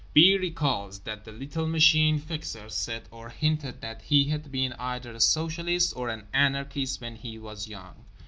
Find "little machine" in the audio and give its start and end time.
1.31-2.17